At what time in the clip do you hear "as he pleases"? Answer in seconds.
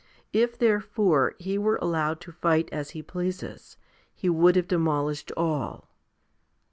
2.71-3.77